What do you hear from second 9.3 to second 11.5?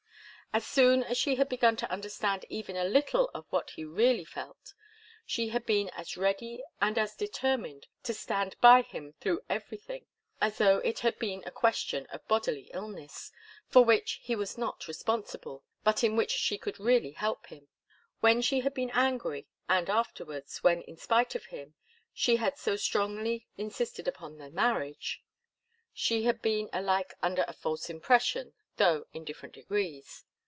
everything as though it had been